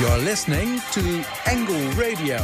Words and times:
You're 0.00 0.16
listening 0.16 0.80
to 0.92 1.24
Angle 1.44 1.90
Radio. 1.90 2.38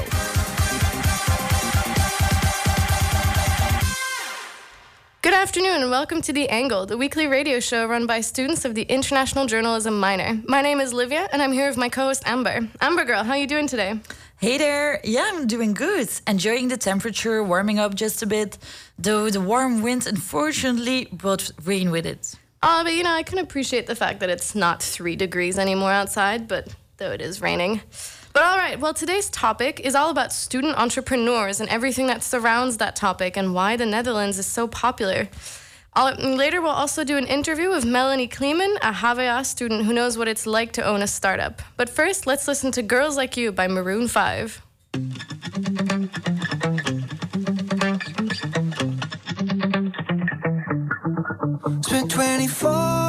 Good 5.22 5.32
afternoon 5.32 5.80
and 5.80 5.90
welcome 5.90 6.20
to 6.20 6.34
The 6.34 6.50
Angle, 6.50 6.84
the 6.84 6.98
weekly 6.98 7.26
radio 7.26 7.58
show 7.58 7.86
run 7.86 8.06
by 8.06 8.20
students 8.20 8.66
of 8.66 8.74
the 8.74 8.82
International 8.82 9.46
Journalism 9.46 9.98
minor. 9.98 10.38
My 10.46 10.60
name 10.60 10.80
is 10.80 10.92
Livia 10.92 11.30
and 11.32 11.40
I'm 11.40 11.50
here 11.50 11.66
with 11.66 11.78
my 11.78 11.88
co-host 11.88 12.24
Amber. 12.26 12.68
Amber 12.82 13.06
girl, 13.06 13.24
how 13.24 13.30
are 13.30 13.38
you 13.38 13.46
doing 13.46 13.66
today? 13.66 14.00
Hey 14.38 14.58
there, 14.58 15.00
yeah, 15.02 15.30
I'm 15.32 15.46
doing 15.46 15.72
good. 15.72 16.10
Enjoying 16.26 16.68
the 16.68 16.76
temperature, 16.76 17.42
warming 17.42 17.78
up 17.78 17.94
just 17.94 18.22
a 18.22 18.26
bit, 18.26 18.58
though 18.98 19.30
the 19.30 19.40
warm 19.40 19.80
wind 19.80 20.06
unfortunately 20.06 21.08
brought 21.10 21.50
rain 21.64 21.90
with 21.90 22.04
it. 22.04 22.34
Ah, 22.62 22.80
uh, 22.80 22.84
but 22.84 22.92
you 22.92 23.02
know, 23.02 23.14
I 23.14 23.22
can 23.22 23.38
appreciate 23.38 23.86
the 23.86 23.94
fact 23.94 24.20
that 24.20 24.28
it's 24.28 24.54
not 24.54 24.82
three 24.82 25.16
degrees 25.16 25.58
anymore 25.58 25.92
outside, 25.92 26.48
but 26.48 26.68
though 26.98 27.12
it 27.12 27.20
is 27.20 27.40
raining. 27.40 27.80
But 28.32 28.42
all 28.42 28.56
right, 28.56 28.78
well, 28.78 28.94
today's 28.94 29.30
topic 29.30 29.80
is 29.80 29.94
all 29.94 30.10
about 30.10 30.32
student 30.32 30.76
entrepreneurs 30.76 31.60
and 31.60 31.68
everything 31.68 32.06
that 32.08 32.22
surrounds 32.22 32.76
that 32.78 32.96
topic 32.96 33.36
and 33.36 33.54
why 33.54 33.76
the 33.76 33.86
Netherlands 33.86 34.38
is 34.38 34.46
so 34.46 34.66
popular. 34.68 35.28
I'll, 35.94 36.14
later, 36.14 36.60
we'll 36.60 36.70
also 36.70 37.04
do 37.04 37.16
an 37.16 37.26
interview 37.26 37.70
with 37.70 37.86
Melanie 37.86 38.28
Kleeman, 38.28 38.76
a 38.82 38.92
HVA 38.92 39.46
student 39.46 39.86
who 39.86 39.94
knows 39.94 40.18
what 40.18 40.28
it's 40.28 40.46
like 40.46 40.72
to 40.72 40.84
own 40.84 41.00
a 41.00 41.06
startup. 41.06 41.62
But 41.78 41.88
first, 41.88 42.26
let's 42.26 42.46
listen 42.46 42.70
to 42.72 42.82
Girls 42.82 43.16
Like 43.16 43.36
You 43.36 43.52
by 43.52 43.66
Maroon 43.68 44.06
5. 44.06 44.62
Spent 51.82 52.10
24 52.10 53.05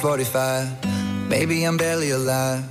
645. 0.00 1.28
Maybe 1.28 1.62
I'm 1.64 1.76
barely 1.76 2.10
alive. 2.12 2.64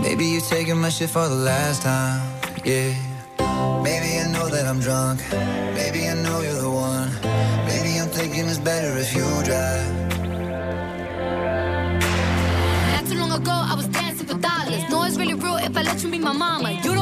Maybe 0.00 0.24
you're 0.24 0.40
taking 0.40 0.78
my 0.78 0.88
shit 0.88 1.10
for 1.10 1.28
the 1.28 1.34
last 1.34 1.82
time. 1.82 2.22
Yeah. 2.64 2.94
Maybe 3.82 4.18
I 4.18 4.26
know 4.32 4.48
that 4.48 4.64
I'm 4.66 4.80
drunk. 4.80 5.20
Maybe 5.74 6.08
I 6.08 6.14
know 6.14 6.40
you're 6.40 6.54
the 6.54 6.70
one. 6.70 7.10
Maybe 7.66 7.98
I'm 8.00 8.08
thinking 8.08 8.48
it's 8.48 8.58
better 8.58 8.96
if 8.96 9.14
you 9.14 9.26
drive. 9.44 9.92
Not 12.94 13.04
too 13.06 13.18
long 13.18 13.32
ago, 13.32 13.52
I 13.52 13.74
was 13.76 13.88
dancing 13.88 14.26
for 14.26 14.38
dollars. 14.38 14.82
No, 14.88 15.02
it's 15.04 15.18
really 15.18 15.34
real 15.34 15.56
if 15.56 15.76
I 15.76 15.82
let 15.82 16.02
you 16.02 16.10
be 16.10 16.18
my 16.18 16.32
mama. 16.32 16.70
You 16.82 16.94
don't 16.94 16.99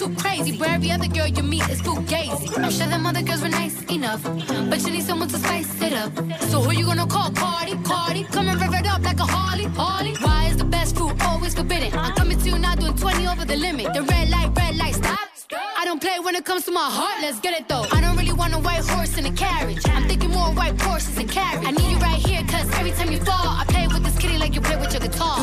too 0.00 0.14
crazy. 0.14 0.56
Where 0.56 0.70
every 0.70 0.90
other 0.90 1.08
girl 1.08 1.26
you 1.26 1.42
meet 1.42 1.68
is 1.68 1.80
too 1.82 1.94
fugazi. 1.94 2.46
I'm 2.64 2.70
sure 2.70 2.86
them 2.86 3.04
other 3.04 3.22
girls 3.22 3.42
were 3.42 3.54
nice 3.62 3.76
enough, 3.96 4.22
but 4.70 4.78
you 4.84 4.92
need 4.92 5.04
someone 5.04 5.28
to 5.28 5.36
spice 5.36 5.70
it 5.82 5.92
up. 5.92 6.10
So 6.50 6.56
who 6.62 6.72
you 6.72 6.86
gonna 6.86 7.06
call? 7.06 7.30
Cardi, 7.32 7.74
Cardi. 7.88 8.22
Come 8.24 8.48
and 8.48 8.58
rev 8.60 8.72
it 8.80 8.86
up 8.86 9.02
like 9.02 9.20
a 9.20 9.28
Harley, 9.36 9.66
Harley. 9.80 10.14
Why 10.24 10.46
is 10.50 10.56
the 10.56 10.64
best 10.64 10.96
food 10.96 11.14
always 11.28 11.54
forbidden? 11.54 11.92
I'm 11.98 12.14
coming 12.14 12.38
to 12.38 12.48
you 12.48 12.58
now 12.58 12.74
doing 12.76 12.96
20 12.96 13.26
over 13.26 13.44
the 13.44 13.56
limit. 13.56 13.92
The 13.92 14.02
red 14.02 14.30
light, 14.30 14.50
red 14.56 14.76
light, 14.76 14.94
stop. 14.94 15.18
I 15.80 15.84
don't 15.84 16.00
play 16.00 16.18
when 16.18 16.34
it 16.34 16.44
comes 16.46 16.64
to 16.64 16.72
my 16.72 16.88
heart, 16.98 17.18
let's 17.20 17.40
get 17.40 17.52
it 17.60 17.68
though. 17.68 17.86
I 17.92 18.00
don't 18.00 18.16
really 18.16 18.32
want 18.32 18.54
a 18.54 18.58
white 18.58 18.84
horse 18.92 19.18
in 19.18 19.26
a 19.26 19.32
carriage. 19.32 19.82
I'm 19.86 20.08
thinking 20.08 20.30
more 20.30 20.50
white 20.60 20.80
horses 20.80 21.18
and 21.18 21.28
carriage. 21.30 21.66
I 21.68 21.72
need 21.72 21.90
you 21.90 21.98
right 21.98 22.22
here, 22.28 22.42
cause 22.48 22.68
every 22.78 22.92
time 22.92 23.10
you 23.12 23.18
fall, 23.18 23.48
I 23.60 23.64
play 23.68 23.86
with 23.86 24.02
this 24.04 24.16
kitty 24.16 24.38
like 24.38 24.54
you 24.54 24.62
play 24.62 24.76
with 24.76 24.92
your 24.94 25.02
guitar. 25.02 25.38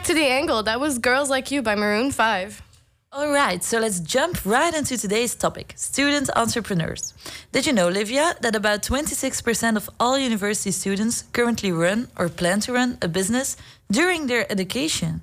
Back 0.00 0.06
to 0.06 0.14
The 0.14 0.28
Angle. 0.28 0.62
That 0.62 0.80
was 0.80 0.98
Girls 0.98 1.28
Like 1.28 1.50
You 1.50 1.60
by 1.60 1.74
Maroon 1.74 2.10
5. 2.10 2.62
All 3.12 3.30
right, 3.30 3.62
so 3.62 3.78
let's 3.78 4.00
jump 4.00 4.46
right 4.46 4.72
into 4.72 4.96
today's 4.96 5.34
topic 5.34 5.74
student 5.76 6.30
entrepreneurs. 6.36 7.12
Did 7.52 7.66
you 7.66 7.74
know, 7.74 7.88
Livia, 7.88 8.34
that 8.40 8.56
about 8.56 8.80
26% 8.80 9.76
of 9.76 9.90
all 10.00 10.18
university 10.18 10.70
students 10.70 11.24
currently 11.34 11.70
run 11.70 12.08
or 12.16 12.30
plan 12.30 12.60
to 12.60 12.72
run 12.72 12.96
a 13.02 13.08
business 13.08 13.58
during 13.90 14.26
their 14.26 14.50
education? 14.50 15.20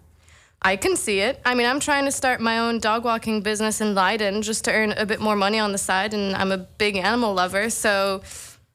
I 0.62 0.76
can 0.76 0.96
see 0.96 1.22
it. 1.22 1.42
I 1.44 1.56
mean, 1.56 1.66
I'm 1.66 1.80
trying 1.80 2.06
to 2.06 2.12
start 2.12 2.40
my 2.40 2.60
own 2.60 2.80
dog 2.80 3.04
walking 3.04 3.42
business 3.42 3.82
in 3.82 3.96
Leiden 3.96 4.44
just 4.44 4.64
to 4.66 4.72
earn 4.72 4.92
a 4.92 5.08
bit 5.08 5.20
more 5.20 5.36
money 5.36 5.58
on 5.58 5.72
the 5.72 5.80
side, 5.80 6.14
and 6.14 6.36
I'm 6.36 6.52
a 6.52 6.60
big 6.78 6.98
animal 6.98 7.34
lover, 7.34 7.72
so 7.72 8.22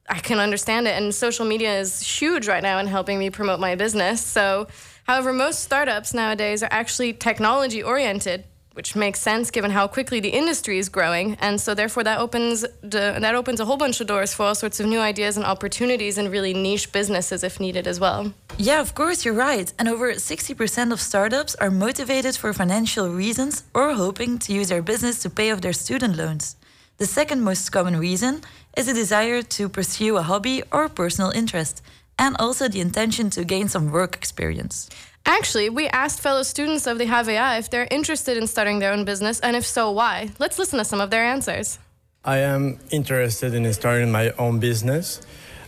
I 0.09 0.19
can 0.19 0.41
understand 0.41 0.89
it. 0.89 1.01
And 1.01 1.15
social 1.15 1.47
media 1.47 1.79
is 1.79 2.01
huge 2.01 2.49
right 2.49 2.63
now 2.63 2.79
in 2.81 2.89
helping 2.89 3.21
me 3.21 3.31
promote 3.31 3.61
my 3.61 3.77
business. 3.77 4.21
So, 4.21 4.67
however, 5.05 5.33
most 5.33 5.61
startups 5.61 6.15
nowadays 6.15 6.63
are 6.63 6.73
actually 6.73 7.13
technology 7.13 7.83
oriented 7.83 8.45
which 8.75 8.97
makes 8.97 9.21
sense 9.21 9.51
given 9.51 9.71
how 9.71 9.87
quickly 9.87 10.21
the 10.21 10.31
industry 10.31 10.79
is 10.79 10.89
growing. 10.89 11.37
And 11.41 11.61
so 11.61 11.75
therefore 11.75 12.05
that 12.05 12.19
opens 12.19 12.63
the, 12.81 13.17
that 13.21 13.35
opens 13.35 13.61
a 13.61 13.65
whole 13.65 13.77
bunch 13.77 14.01
of 14.01 14.07
doors 14.07 14.33
for 14.33 14.47
all 14.47 14.55
sorts 14.55 14.81
of 14.81 14.87
new 14.87 15.01
ideas 15.01 15.37
and 15.37 15.45
opportunities 15.45 16.19
and 16.19 16.31
really 16.31 16.55
niche 16.55 16.93
businesses 16.93 17.45
if 17.45 17.61
needed 17.61 17.87
as 17.87 18.01
well. 18.01 18.33
Yeah 18.59 18.81
of 18.81 18.95
course 18.95 19.25
you're 19.25 19.35
right. 19.35 19.73
And 19.79 19.89
over 19.89 20.13
60% 20.13 20.93
of 20.93 21.01
startups 21.01 21.55
are 21.57 21.71
motivated 21.71 22.37
for 22.37 22.53
financial 22.53 23.09
reasons 23.09 23.65
or 23.75 23.95
hoping 23.95 24.39
to 24.41 24.53
use 24.53 24.69
their 24.69 24.83
business 24.83 25.21
to 25.21 25.31
pay 25.31 25.51
off 25.53 25.61
their 25.61 25.73
student 25.73 26.17
loans. 26.17 26.57
The 26.99 27.07
second 27.07 27.43
most 27.43 27.71
common 27.73 27.97
reason 27.97 28.43
is 28.77 28.89
a 28.89 28.95
desire 28.95 29.43
to 29.43 29.69
pursue 29.69 30.17
a 30.17 30.23
hobby 30.23 30.63
or 30.71 30.89
personal 30.89 31.31
interest 31.31 31.83
and 32.19 32.37
also 32.39 32.69
the 32.69 32.81
intention 32.81 33.31
to 33.31 33.45
gain 33.45 33.69
some 33.69 33.91
work 33.91 34.15
experience 34.17 34.89
Actually, 35.25 35.71
we 35.71 35.87
asked 35.89 36.21
fellow 36.21 36.43
students 36.43 36.87
of 36.87 36.99
the 36.99 37.07
HVA 37.07 37.59
if 37.59 37.71
they're 37.71 37.87
interested 37.91 38.37
in 38.37 38.47
starting 38.47 38.81
their 38.81 38.93
own 38.93 39.05
business, 39.05 39.39
and 39.41 39.57
if 39.57 39.65
so, 39.65 39.91
why. 39.91 40.31
Let's 40.39 40.59
listen 40.59 40.79
to 40.79 40.85
some 40.85 41.01
of 41.01 41.11
their 41.11 41.25
answers. 41.25 41.79
I 42.25 42.39
am 42.39 42.79
interested 42.91 43.55
in 43.55 43.73
starting 43.73 44.11
my 44.11 44.31
own 44.33 44.59
business. 44.59 45.21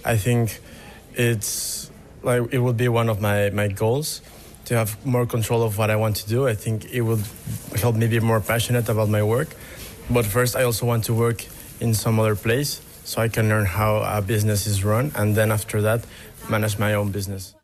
I 0.04 0.16
think 0.16 0.60
it's 1.14 1.90
like 2.22 2.52
it 2.52 2.58
would 2.58 2.76
be 2.76 2.88
one 2.88 3.08
of 3.08 3.20
my, 3.20 3.50
my 3.50 3.68
goals 3.68 4.22
to 4.64 4.76
have 4.76 5.04
more 5.06 5.26
control 5.26 5.62
of 5.62 5.78
what 5.78 5.90
I 5.90 5.96
want 5.96 6.16
to 6.16 6.28
do. 6.28 6.48
I 6.48 6.54
think 6.54 6.86
it 6.92 7.02
would 7.02 7.22
help 7.76 7.94
me 7.96 8.08
be 8.08 8.18
more 8.18 8.40
passionate 8.40 8.88
about 8.88 9.08
my 9.08 9.22
work. 9.22 9.48
But 10.10 10.24
first, 10.26 10.56
I 10.56 10.64
also 10.64 10.84
want 10.86 11.04
to 11.04 11.14
work 11.14 11.44
in 11.80 11.94
some 11.94 12.18
other 12.18 12.34
place 12.34 12.80
so 13.04 13.20
I 13.20 13.28
can 13.28 13.48
learn 13.48 13.66
how 13.66 13.96
a 13.98 14.22
business 14.22 14.66
is 14.66 14.82
run, 14.82 15.12
and 15.14 15.36
then 15.36 15.52
after 15.52 15.82
that, 15.82 16.04
manage 16.48 16.78
my 16.78 16.94
own 16.94 17.10
business. 17.10 17.54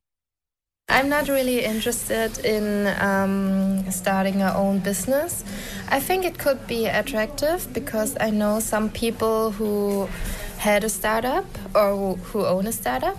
I'm 0.88 1.08
not 1.08 1.28
really 1.28 1.64
interested 1.64 2.44
in 2.44 2.88
um, 3.00 3.88
starting 3.92 4.42
our 4.42 4.56
own 4.56 4.80
business. 4.80 5.44
I 5.88 6.00
think 6.00 6.24
it 6.24 6.36
could 6.36 6.66
be 6.66 6.86
attractive 6.86 7.72
because 7.72 8.16
I 8.20 8.30
know 8.30 8.58
some 8.58 8.90
people 8.90 9.52
who 9.52 10.08
had 10.58 10.82
a 10.82 10.88
startup 10.88 11.46
or 11.76 12.16
who 12.16 12.44
own 12.44 12.66
a 12.66 12.72
startup, 12.72 13.18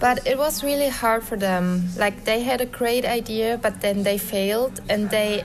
but 0.00 0.26
it 0.26 0.38
was 0.38 0.64
really 0.64 0.88
hard 0.88 1.22
for 1.22 1.36
them. 1.36 1.88
Like 1.98 2.24
they 2.24 2.40
had 2.40 2.62
a 2.62 2.66
great 2.66 3.04
idea, 3.04 3.58
but 3.60 3.82
then 3.82 4.04
they 4.04 4.16
failed 4.16 4.80
and 4.88 5.10
they 5.10 5.44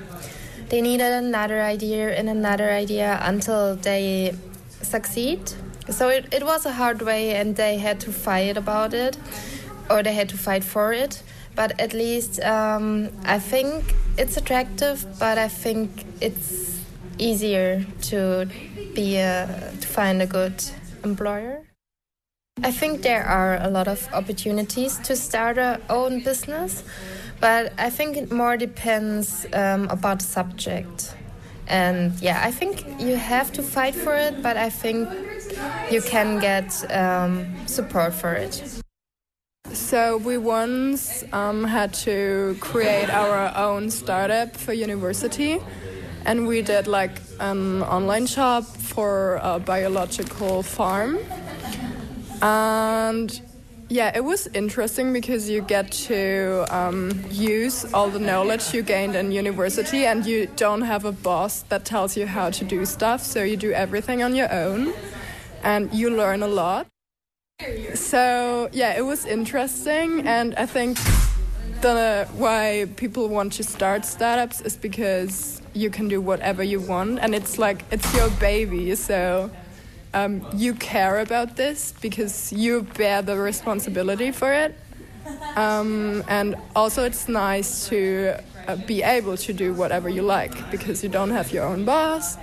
they 0.70 0.82
needed 0.82 1.12
another 1.14 1.62
idea 1.62 2.16
and 2.16 2.30
another 2.30 2.72
idea 2.72 3.20
until 3.22 3.76
they 3.76 4.34
succeed. 4.82 5.40
So 5.90 6.10
it, 6.10 6.34
it 6.34 6.44
was 6.44 6.66
a 6.66 6.74
hard 6.74 7.02
way 7.02 7.36
and 7.36 7.56
they 7.56 7.78
had 7.78 8.00
to 8.02 8.12
fight 8.12 8.58
about 8.58 8.94
it 8.94 9.18
or 9.90 10.04
they 10.04 10.14
had 10.14 10.30
to 10.30 10.38
fight 10.38 10.64
for 10.64 10.94
it 10.94 11.24
but 11.58 11.78
at 11.82 11.92
least 11.92 12.40
um, 12.42 13.10
I 13.26 13.40
think 13.40 13.96
it's 14.18 14.38
attractive. 14.38 15.06
But 15.20 15.38
I 15.38 15.50
think 15.50 16.06
it's 16.22 16.80
easier 17.18 17.84
to 18.04 18.48
be 18.94 19.18
a, 19.18 19.74
to 19.82 19.88
find 19.88 20.22
a 20.22 20.28
good 20.28 20.64
employer. 21.04 21.64
I 22.64 22.72
think 22.72 23.02
there 23.02 23.24
are 23.24 23.58
a 23.62 23.70
lot 23.70 23.88
of 23.88 24.08
opportunities 24.14 24.98
to 25.00 25.16
start 25.16 25.58
our 25.58 25.80
own 25.90 26.24
business, 26.24 26.84
but 27.40 27.74
I 27.78 27.90
think 27.90 28.18
it 28.18 28.32
more 28.32 28.56
depends 28.58 29.46
um, 29.54 29.88
about 29.90 30.20
the 30.20 30.26
subject. 30.26 31.16
And 31.68 32.14
yeah, 32.22 32.42
I 32.44 32.52
think 32.52 32.86
you 33.00 33.16
have 33.16 33.52
to 33.54 33.64
fight 33.64 33.96
for 33.96 34.16
it, 34.16 34.42
but 34.42 34.58
I 34.58 34.70
think 34.70 35.10
you 35.92 36.02
can 36.02 36.40
get 36.40 36.70
um, 36.92 37.46
support 37.68 38.14
for 38.14 38.34
it. 38.34 38.82
So 39.74 40.18
we 40.18 40.38
once 40.38 41.24
um, 41.34 41.64
had 41.64 41.94
to 42.06 42.58
create 42.60 43.10
our 43.10 43.56
own 43.56 43.90
startup 43.90 44.56
for 44.56 44.74
university, 44.74 45.60
and 46.26 46.48
we 46.48 46.62
did 46.62 46.88
like 46.88 47.22
an 47.40 47.84
online 47.84 48.28
shop 48.28 48.64
for 48.64 49.40
a 49.44 49.60
biological 49.60 50.64
farm. 50.64 51.20
And 52.42 53.42
yeah, 53.90 54.12
it 54.14 54.24
was 54.24 54.48
interesting 54.48 55.14
because 55.14 55.50
you 55.50 55.62
get 55.62 55.92
to 56.08 56.66
um, 56.70 57.24
use 57.30 57.86
all 57.94 58.10
the 58.10 58.20
knowledge 58.20 58.74
you 58.74 58.82
gained 58.82 59.16
in 59.16 59.32
university, 59.32 60.06
and 60.06 60.26
you 60.26 60.48
don't 60.56 60.82
have 60.82 61.06
a 61.06 61.12
boss 61.12 61.62
that 61.70 61.86
tells 61.86 62.18
you 62.18 62.26
how 62.28 62.50
to 62.50 62.66
do 62.66 62.86
stuff. 62.86 63.22
So 63.22 63.44
you 63.44 63.56
do 63.58 63.72
everything 63.72 64.24
on 64.24 64.36
your 64.36 64.52
own, 64.52 64.94
and 65.64 65.94
you 65.94 66.10
learn 66.10 66.44
a 66.44 66.48
lot. 66.48 66.88
So 67.96 68.70
yeah, 68.72 68.98
it 68.98 69.06
was 69.06 69.26
interesting, 69.26 70.28
and 70.28 70.54
I 70.56 70.66
think 70.66 70.98
the 71.82 72.28
why 72.34 72.88
people 72.96 73.30
want 73.30 73.54
to 73.54 73.64
start 73.64 74.06
startups 74.06 74.62
is 74.62 74.76
because 74.78 75.62
you 75.74 75.90
can 75.90 76.08
do 76.08 76.22
whatever 76.22 76.64
you 76.64 76.80
want, 76.80 77.20
and 77.20 77.34
it's 77.34 77.58
like 77.58 77.84
it's 77.92 78.14
your 78.16 78.30
baby, 78.32 78.96
so. 78.96 79.50
Um, 80.14 80.48
you 80.56 80.74
care 80.74 81.20
about 81.20 81.58
this 81.58 81.94
because 82.02 82.52
you 82.52 82.84
bear 82.98 83.22
the 83.22 83.36
responsibility 83.38 84.32
for 84.32 84.52
it. 84.52 84.74
Um, 85.56 86.24
and 86.28 86.56
also, 86.76 87.04
it's 87.04 87.28
nice 87.28 87.88
to 87.90 88.40
uh, 88.68 88.76
be 88.76 89.04
able 89.04 89.38
to 89.38 89.54
do 89.54 89.74
whatever 89.74 90.10
you 90.10 90.22
like 90.22 90.72
because 90.72 91.04
you 91.04 91.10
don't 91.10 91.32
have 91.32 91.52
your 91.52 91.66
own 91.66 91.86
boss 91.86 92.38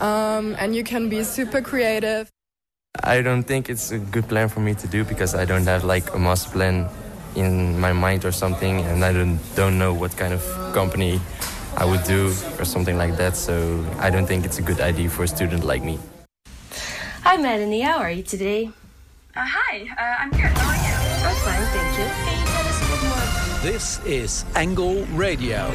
um, 0.00 0.56
and 0.58 0.74
you 0.74 0.84
can 0.84 1.08
be 1.08 1.24
super 1.24 1.60
creative. 1.60 2.30
I 3.02 3.22
don't 3.22 3.42
think 3.42 3.68
it's 3.68 3.90
a 3.90 3.98
good 3.98 4.28
plan 4.28 4.48
for 4.48 4.60
me 4.60 4.74
to 4.74 4.86
do 4.86 5.04
because 5.04 5.34
I 5.34 5.44
don't 5.44 5.66
have 5.66 5.84
like 5.84 6.14
a 6.14 6.18
master 6.18 6.50
plan 6.50 6.88
in 7.34 7.78
my 7.80 7.92
mind 7.92 8.24
or 8.24 8.30
something, 8.30 8.80
and 8.80 9.04
I 9.04 9.12
don't 9.12 9.38
don't 9.56 9.78
know 9.78 9.92
what 9.92 10.16
kind 10.16 10.32
of 10.32 10.42
company 10.72 11.20
I 11.76 11.84
would 11.84 12.04
do 12.04 12.32
or 12.58 12.64
something 12.64 12.96
like 12.96 13.16
that. 13.16 13.36
So 13.36 13.84
I 13.98 14.10
don't 14.10 14.26
think 14.26 14.44
it's 14.44 14.58
a 14.58 14.62
good 14.62 14.80
idea 14.80 15.10
for 15.10 15.24
a 15.24 15.28
student 15.28 15.64
like 15.64 15.82
me. 15.82 15.98
Hi, 17.24 17.36
Melanie. 17.36 17.80
How 17.80 17.98
are 17.98 18.12
you 18.12 18.22
today? 18.22 18.70
Uh, 19.36 19.44
hi, 19.44 19.82
uh, 19.98 20.22
I'm 20.22 20.30
good. 20.30 20.54
How 20.54 20.70
are 20.70 20.78
you? 20.78 20.94
I'm 21.26 21.36
fine, 21.42 21.66
thank 21.74 21.98
you. 21.98 22.06
Can 22.06 22.38
you 22.38 22.46
tell 22.46 22.66
us 22.70 22.78
a 22.78 22.86
bit 22.88 23.02
more? 23.10 23.72
This 23.72 24.00
is 24.06 24.44
Angle 24.54 25.04
Radio. 25.16 25.66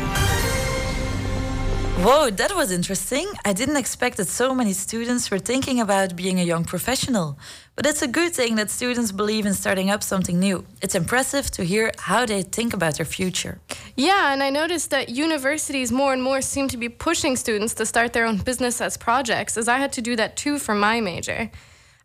Whoa, 2.02 2.30
that 2.30 2.56
was 2.56 2.72
interesting. 2.72 3.28
I 3.44 3.52
didn't 3.52 3.76
expect 3.76 4.16
that 4.18 4.30
so 4.30 4.56
many 4.56 4.72
students 4.72 5.30
were 5.30 5.38
thinking 5.38 5.82
about 5.82 6.16
being 6.16 6.40
a 6.40 6.44
young 6.44 6.64
professional. 6.64 7.38
But 7.76 7.86
it's 7.86 8.02
a 8.02 8.08
good 8.08 8.34
thing 8.34 8.56
that 8.56 8.72
students 8.72 9.12
believe 9.12 9.46
in 9.46 9.54
starting 9.54 9.90
up 9.90 10.02
something 10.02 10.40
new. 10.40 10.64
It's 10.82 10.96
impressive 10.96 11.52
to 11.52 11.66
hear 11.66 11.92
how 11.98 12.26
they 12.26 12.44
think 12.44 12.74
about 12.74 12.96
their 12.96 13.06
future. 13.06 13.60
Yeah, 13.98 14.32
and 14.32 14.42
I 14.42 14.50
noticed 14.50 14.92
that 14.92 15.10
universities 15.10 15.92
more 15.92 16.14
and 16.14 16.24
more 16.24 16.40
seem 16.42 16.70
to 16.70 16.78
be 16.78 16.88
pushing 16.88 17.36
students 17.36 17.74
to 17.74 17.86
start 17.86 18.14
their 18.14 18.26
own 18.26 18.38
business 18.38 18.80
as 18.80 18.96
projects, 18.96 19.58
as 19.58 19.68
I 19.68 19.78
had 19.78 19.92
to 19.94 20.02
do 20.02 20.16
that 20.16 20.38
too 20.38 20.58
for 20.58 20.76
my 20.76 21.02
major. 21.02 21.52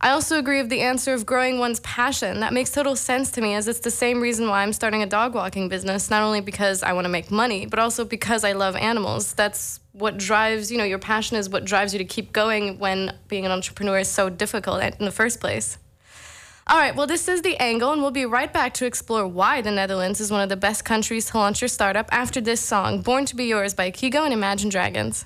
I 0.04 0.10
also 0.10 0.38
agree 0.38 0.60
with 0.60 0.68
the 0.68 0.82
answer 0.82 1.14
of 1.14 1.24
growing 1.24 1.58
one's 1.58 1.80
passion. 1.80 2.40
That 2.40 2.52
makes 2.52 2.70
total 2.70 2.94
sense 2.94 3.30
to 3.30 3.40
me, 3.40 3.54
as 3.54 3.68
it's 3.68 3.78
the 3.78 3.90
same 3.90 4.20
reason 4.20 4.50
why 4.50 4.62
I'm 4.62 4.74
starting 4.74 5.02
a 5.02 5.06
dog 5.06 5.34
walking 5.34 5.70
business, 5.70 6.10
not 6.10 6.22
only 6.22 6.42
because 6.42 6.82
I 6.82 6.92
want 6.92 7.06
to 7.06 7.08
make 7.08 7.30
money, 7.30 7.64
but 7.64 7.78
also 7.78 8.04
because 8.04 8.44
I 8.44 8.52
love 8.52 8.76
animals. 8.76 9.32
That's 9.32 9.80
what 9.92 10.18
drives, 10.18 10.70
you 10.70 10.76
know, 10.76 10.84
your 10.84 10.98
passion 10.98 11.38
is 11.38 11.48
what 11.48 11.64
drives 11.64 11.94
you 11.94 11.98
to 12.00 12.04
keep 12.04 12.34
going 12.34 12.78
when 12.78 13.16
being 13.28 13.46
an 13.46 13.50
entrepreneur 13.50 13.98
is 14.00 14.08
so 14.08 14.28
difficult 14.28 14.82
in 14.82 15.06
the 15.06 15.10
first 15.10 15.40
place. 15.40 15.78
All 16.66 16.76
right, 16.76 16.94
well, 16.94 17.06
this 17.06 17.26
is 17.26 17.40
The 17.40 17.56
Angle, 17.56 17.92
and 17.92 18.02
we'll 18.02 18.10
be 18.10 18.26
right 18.26 18.52
back 18.52 18.74
to 18.74 18.84
explore 18.84 19.26
why 19.26 19.62
the 19.62 19.70
Netherlands 19.70 20.20
is 20.20 20.30
one 20.30 20.42
of 20.42 20.50
the 20.50 20.56
best 20.56 20.84
countries 20.84 21.30
to 21.30 21.38
launch 21.38 21.62
your 21.62 21.68
startup 21.68 22.10
after 22.12 22.42
this 22.42 22.60
song, 22.60 23.00
Born 23.00 23.24
to 23.24 23.34
Be 23.34 23.46
Yours 23.46 23.72
by 23.72 23.90
Kygo 23.90 24.22
and 24.26 24.34
Imagine 24.34 24.68
Dragons. 24.68 25.24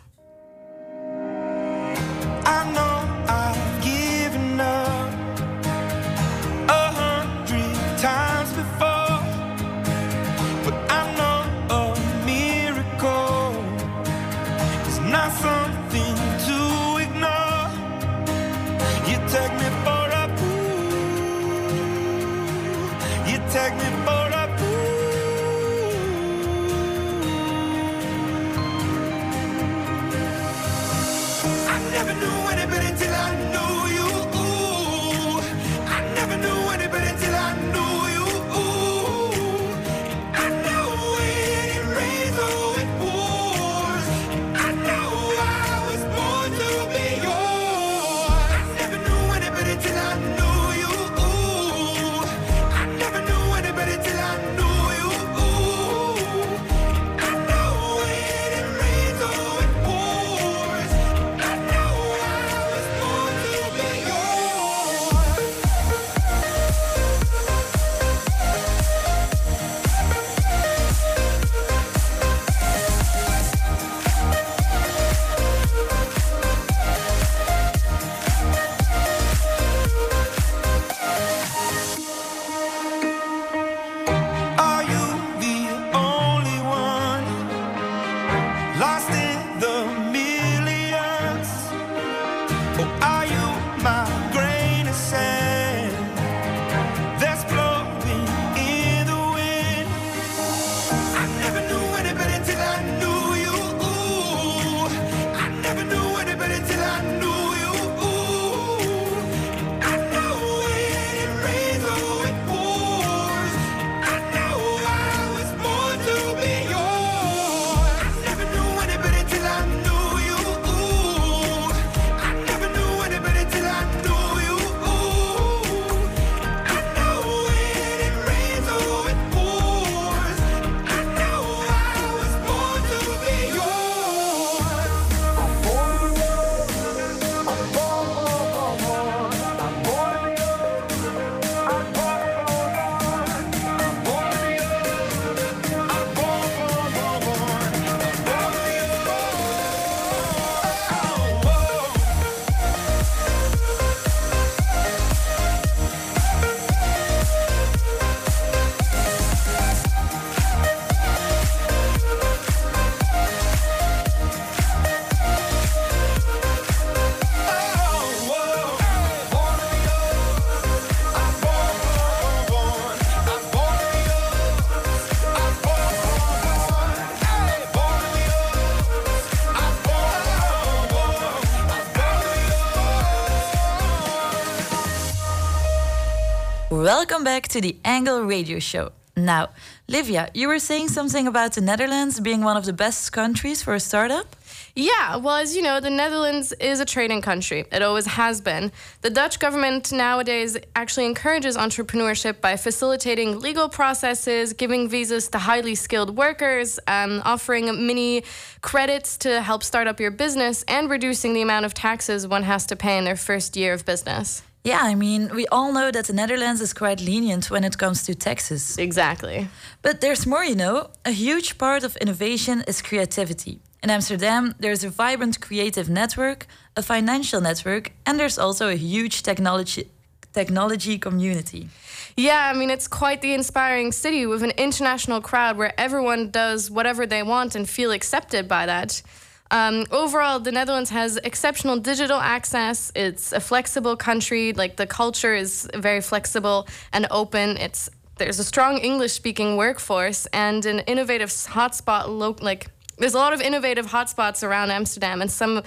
Welcome 187.09 187.25
back 187.25 187.49
to 187.49 187.63
the 187.63 187.75
Angle 187.87 188.25
Radio 188.25 188.59
Show. 188.59 188.93
Now, 189.17 189.49
Livia, 189.89 190.31
you 190.35 190.47
were 190.47 190.59
saying 190.59 190.89
something 190.89 191.27
about 191.27 191.55
the 191.55 191.63
Netherlands 191.63 192.21
being 192.21 192.43
one 192.43 192.59
of 192.59 192.67
the 192.67 192.75
best 192.75 193.13
countries 193.13 193.63
for 193.63 193.75
a 193.75 193.81
startup? 193.81 194.37
Yeah, 194.77 195.17
well, 195.17 195.37
as 195.37 195.57
you 195.57 195.63
know, 195.63 195.81
the 195.81 195.89
Netherlands 195.89 196.53
is 196.61 196.81
a 196.81 196.85
trading 196.85 197.23
country. 197.23 197.65
It 197.73 197.81
always 197.81 198.05
has 198.05 198.43
been. 198.43 198.73
The 199.01 199.09
Dutch 199.09 199.39
government 199.39 199.91
nowadays 199.91 200.59
actually 200.77 201.07
encourages 201.07 201.57
entrepreneurship 201.57 202.43
by 202.43 202.59
facilitating 202.59 203.41
legal 203.41 203.71
processes, 203.71 204.53
giving 204.53 204.87
visas 204.87 205.29
to 205.29 205.39
highly 205.39 205.77
skilled 205.77 206.15
workers, 206.15 206.79
um, 206.87 207.23
offering 207.25 207.87
mini 207.87 208.23
credits 208.61 209.17
to 209.25 209.41
help 209.41 209.63
start 209.63 209.87
up 209.87 209.99
your 209.99 210.11
business, 210.11 210.63
and 210.69 210.91
reducing 210.91 211.33
the 211.33 211.41
amount 211.41 211.65
of 211.65 211.73
taxes 211.73 212.29
one 212.29 212.43
has 212.43 212.67
to 212.67 212.77
pay 212.77 212.99
in 212.99 213.05
their 213.05 213.17
first 213.17 213.57
year 213.57 213.73
of 213.73 213.87
business. 213.87 214.43
Yeah, 214.65 214.81
I 214.83 214.95
mean, 214.95 215.31
we 215.35 215.47
all 215.47 215.73
know 215.73 215.91
that 215.91 216.07
the 216.07 216.13
Netherlands 216.13 216.61
is 216.61 216.75
quite 216.75 217.01
lenient 217.01 217.51
when 217.51 217.65
it 217.65 217.79
comes 217.79 218.03
to 218.05 218.15
taxes. 218.15 218.77
Exactly. 218.77 219.49
But 219.83 220.01
there's 220.01 220.27
more, 220.27 220.45
you 220.45 220.57
know. 220.57 220.91
A 221.05 221.13
huge 221.13 221.59
part 221.59 221.85
of 221.85 221.97
innovation 221.97 222.65
is 222.67 222.83
creativity. 222.83 223.61
In 223.83 223.91
Amsterdam, 223.91 224.55
there's 224.59 224.83
a 224.83 224.91
vibrant 224.91 225.41
creative 225.41 225.89
network, 225.89 226.47
a 226.77 226.83
financial 226.83 227.41
network, 227.41 227.93
and 228.05 228.19
there's 228.19 228.39
also 228.39 228.69
a 228.69 228.75
huge 228.75 229.23
technology 229.23 229.91
technology 230.33 230.99
community. 230.99 231.69
Yeah, 232.17 232.51
I 232.53 232.59
mean, 232.59 232.71
it's 232.71 232.89
quite 232.89 233.21
the 233.23 233.33
inspiring 233.33 233.93
city 233.93 234.27
with 234.27 234.43
an 234.43 234.53
international 234.67 235.21
crowd 235.21 235.57
where 235.57 235.73
everyone 235.81 236.31
does 236.31 236.71
whatever 236.71 237.07
they 237.07 237.23
want 237.23 237.55
and 237.55 237.69
feel 237.69 237.91
accepted 237.93 238.47
by 238.47 238.67
that. 238.67 239.03
Um, 239.51 239.87
overall, 239.91 240.39
the 240.41 240.53
Netherlands 240.53 240.91
has 240.91 241.17
exceptional 241.19 241.79
digital 241.79 242.19
access. 242.19 242.93
It's 242.95 243.33
a 243.33 243.41
flexible 243.41 243.97
country. 243.97 244.53
Like 244.53 244.77
the 244.77 244.87
culture 244.87 245.35
is 245.35 245.69
very 245.75 246.01
flexible 246.01 246.69
and 246.93 247.07
open. 247.11 247.57
It's 247.57 247.89
there's 248.17 248.39
a 248.39 248.45
strong 248.45 248.79
English-speaking 248.79 249.57
workforce 249.57 250.27
and 250.33 250.67
an 250.67 250.81
innovative 250.81 251.31
hotspot. 251.31 252.09
Lo- 252.09 252.37
like 252.41 252.69
there's 252.99 253.15
a 253.15 253.19
lot 253.19 253.33
of 253.33 253.41
innovative 253.41 253.87
hotspots 253.87 254.47
around 254.47 254.71
Amsterdam, 254.71 255.23
and 255.23 255.31
some 255.31 255.63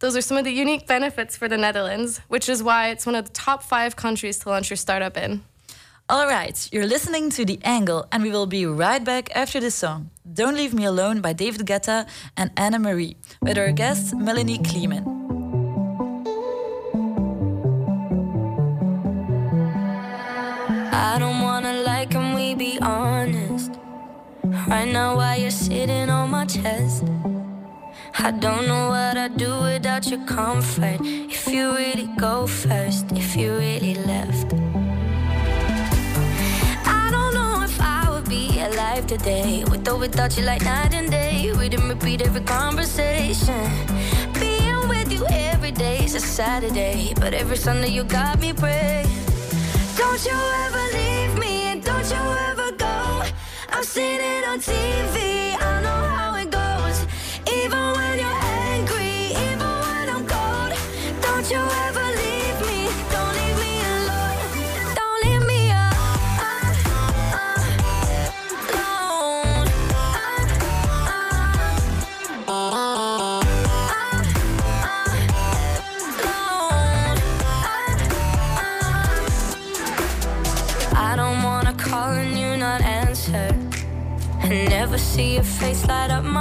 those 0.00 0.16
are 0.16 0.20
some 0.20 0.36
of 0.36 0.44
the 0.44 0.52
unique 0.52 0.86
benefits 0.86 1.36
for 1.36 1.48
the 1.48 1.56
Netherlands, 1.56 2.20
which 2.28 2.48
is 2.48 2.62
why 2.62 2.90
it's 2.90 3.06
one 3.06 3.14
of 3.14 3.24
the 3.24 3.32
top 3.32 3.62
five 3.62 3.96
countries 3.96 4.38
to 4.40 4.50
launch 4.50 4.70
your 4.70 4.76
startup 4.76 5.16
in. 5.16 5.42
All 6.06 6.26
right, 6.26 6.68
you're 6.70 6.86
listening 6.86 7.30
to 7.30 7.46
The 7.46 7.58
Angle, 7.64 8.04
and 8.12 8.22
we 8.22 8.30
will 8.30 8.44
be 8.44 8.66
right 8.66 9.02
back 9.02 9.34
after 9.34 9.58
this 9.58 9.74
song. 9.74 10.10
Don't 10.30 10.54
Leave 10.54 10.74
Me 10.74 10.84
Alone 10.84 11.22
by 11.22 11.32
David 11.32 11.66
Guetta 11.66 12.06
and 12.36 12.50
Anne 12.58 12.76
Marie, 12.82 13.16
with 13.40 13.56
our 13.56 13.72
guest 13.72 14.14
Melanie 14.14 14.58
Kleeman. 14.58 15.02
I 20.92 21.16
don't 21.18 21.40
wanna 21.40 21.80
lie, 21.80 22.04
can 22.10 22.34
we 22.34 22.54
be 22.54 22.78
honest? 22.82 23.72
Right 24.68 24.92
now, 24.92 25.16
while 25.16 25.40
you're 25.40 25.50
sitting 25.50 26.10
on 26.10 26.28
my 26.28 26.44
chest, 26.44 27.04
I 28.18 28.30
don't 28.30 28.68
know 28.68 28.90
what 28.90 29.16
I'd 29.16 29.38
do 29.38 29.58
without 29.62 30.06
your 30.10 30.22
comfort. 30.26 31.00
If 31.00 31.48
you 31.48 31.74
really 31.74 32.10
go 32.18 32.46
first, 32.46 33.10
if 33.12 33.34
you 33.34 33.54
really 33.54 33.94
left. 33.94 34.63
Alive 38.94 39.06
today 39.06 39.64
with 39.70 39.88
or 39.88 39.96
without 39.98 40.36
you, 40.36 40.44
like 40.44 40.62
night 40.62 40.94
and 40.94 41.10
day. 41.10 41.50
Read 41.52 41.74
and 41.74 41.88
repeat 41.88 42.22
every 42.22 42.42
conversation. 42.42 43.70
Being 44.34 44.88
with 44.88 45.12
you 45.12 45.26
every 45.30 45.72
day 45.72 46.04
is 46.04 46.14
a 46.14 46.20
Saturday, 46.20 47.12
but 47.16 47.34
every 47.34 47.56
Sunday 47.56 47.88
you 47.88 48.04
got 48.04 48.38
me 48.40 48.52
praying. 48.52 49.08
Don't 49.96 50.24
you 50.24 50.38
ever 50.66 50.84
leave 50.98 51.38
me, 51.38 51.54
and 51.72 51.82
don't 51.82 52.08
you 52.14 52.22
ever 52.50 52.72
go. 52.72 53.22
I've 53.70 53.84
seen 53.84 54.20
it 54.20 54.46
on 54.46 54.60
TV, 54.60 55.53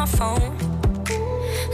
my 0.04 0.10
phone. 0.18 0.58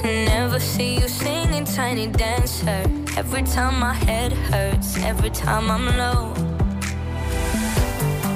Never 0.03 0.59
see 0.59 0.99
you 0.99 1.07
singing 1.07 1.65
tiny 1.65 2.05
dancer. 2.07 2.83
Every 3.17 3.41
time 3.41 3.79
my 3.79 3.93
head 3.93 4.31
hurts, 4.49 4.97
every 4.97 5.31
time 5.31 5.65
I'm 5.75 5.87
low. 5.97 6.21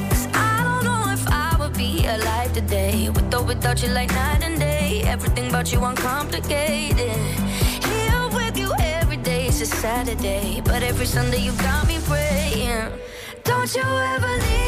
'Cause 0.09 0.27
I 0.49 0.55
don't 0.67 0.83
know 0.89 1.03
if 1.17 1.23
I 1.47 1.49
would 1.59 1.75
be 1.85 1.91
alive 2.15 2.51
today. 2.53 3.09
With 3.13 3.35
or 3.37 3.43
without 3.43 3.77
you, 3.83 3.89
like 3.99 4.11
night 4.23 4.41
and 4.47 4.57
day. 4.59 5.03
Everything 5.13 5.45
about 5.51 5.67
you 5.71 5.79
uncomplicated. 5.91 7.19
Here 7.89 8.23
with 8.37 8.55
you 8.61 8.69
every 8.97 9.19
day 9.31 9.41
is 9.51 9.61
a 9.61 9.69
Saturday. 9.83 10.61
But 10.69 10.81
every 10.81 11.07
Sunday 11.15 11.41
you 11.47 11.53
got 11.69 11.81
me 11.91 11.97
praying. 12.09 12.89
Don't 13.43 13.71
you 13.77 13.87
ever 14.13 14.33
leave 14.45 14.62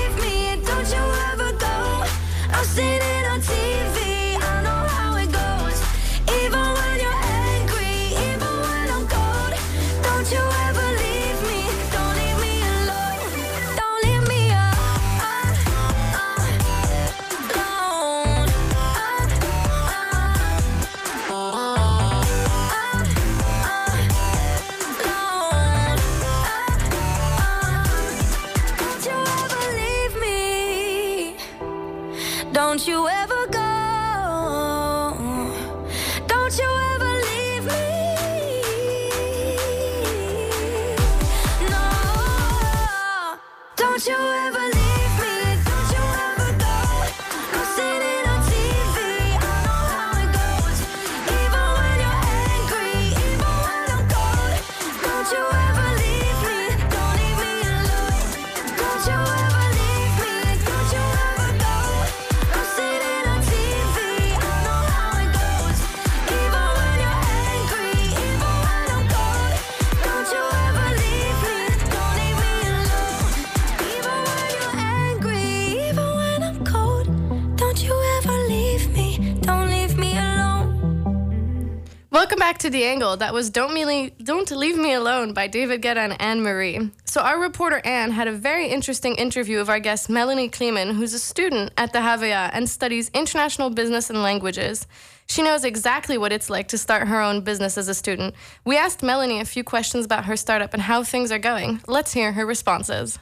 back 82.56 82.62
to 82.62 82.70
The 82.70 82.86
Angle. 82.86 83.18
That 83.18 83.34
was 83.34 83.50
Don't, 83.50 83.74
Me, 83.74 84.12
Don't 84.24 84.50
Leave 84.50 84.78
Me 84.78 84.94
Alone 84.94 85.34
by 85.34 85.46
David 85.46 85.82
Guetta 85.82 85.98
and 85.98 86.22
Anne 86.22 86.42
Marie. 86.42 86.90
So, 87.04 87.20
our 87.20 87.38
reporter 87.38 87.82
Anne 87.84 88.12
had 88.12 88.30
a 88.30 88.32
very 88.32 88.70
interesting 88.70 89.16
interview 89.16 89.60
of 89.60 89.68
our 89.68 89.82
guest 89.82 90.10
Melanie 90.10 90.48
Kleeman, 90.48 90.96
who's 90.96 91.14
a 91.14 91.20
student 91.20 91.74
at 91.76 91.92
the 91.92 92.00
HVA 92.00 92.52
and 92.54 92.70
studies 92.70 93.12
international 93.14 93.72
business 93.72 94.10
and 94.10 94.24
languages. 94.24 94.88
She 95.28 95.44
knows 95.44 95.66
exactly 95.66 96.18
what 96.18 96.32
it's 96.32 96.50
like 96.50 96.70
to 96.70 96.78
start 96.78 97.10
her 97.10 97.20
own 97.20 97.42
business 97.42 97.78
as 97.78 97.90
a 97.90 97.94
student. 97.94 98.34
We 98.64 98.78
asked 98.78 99.04
Melanie 99.04 99.42
a 99.42 99.46
few 99.46 99.66
questions 99.66 100.06
about 100.06 100.24
her 100.24 100.38
startup 100.38 100.74
and 100.74 100.84
how 100.84 101.04
things 101.04 101.34
are 101.34 101.40
going. 101.40 101.82
Let's 101.88 102.14
hear 102.14 102.32
her 102.32 102.46
responses. 102.46 103.20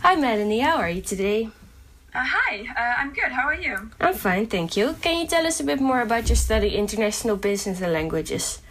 Hi, 0.00 0.16
Melanie. 0.16 0.60
How 0.60 0.76
are 0.76 0.88
you 0.88 1.02
today? 1.02 1.50
Uh, 2.14 2.22
hi, 2.24 2.64
uh, 2.76 3.00
I'm 3.00 3.12
good. 3.12 3.32
How 3.32 3.42
are 3.48 3.54
you? 3.54 3.90
I'm 4.00 4.14
fine, 4.14 4.46
thank 4.46 4.76
you. 4.76 4.94
Can 5.00 5.18
you 5.20 5.26
tell 5.26 5.44
us 5.46 5.58
a 5.58 5.64
bit 5.64 5.80
more 5.80 6.00
about 6.00 6.28
your 6.28 6.36
study 6.36 6.76
international 6.76 7.36
business 7.36 7.80
and 7.80 7.92
languages? 7.92 8.62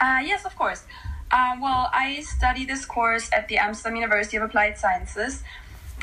Uh, 0.00 0.20
yes, 0.24 0.44
of 0.44 0.54
course. 0.54 0.84
Uh, 1.30 1.56
well, 1.60 1.90
I 1.92 2.20
study 2.22 2.64
this 2.64 2.86
course 2.86 3.30
at 3.32 3.48
the 3.48 3.58
Amsterdam 3.58 3.96
University 3.96 4.36
of 4.36 4.44
Applied 4.44 4.78
Sciences, 4.78 5.42